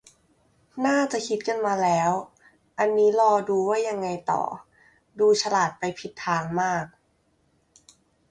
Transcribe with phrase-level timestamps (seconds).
[0.85, 2.11] น่าจะคิดกันมาแล้ว
[2.79, 4.43] อันนี้รอดูว่ายังไงต่อ
[5.19, 6.85] ดูฉลาดไปผิดทางมาก